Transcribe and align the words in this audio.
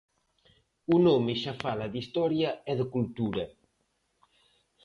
O 0.93 0.95
nome 1.07 1.33
xa 1.41 1.53
fala 1.63 1.85
de 1.93 1.97
historia 2.03 2.49
e 2.71 2.73
de 2.79 2.85
cultura. 2.93 3.45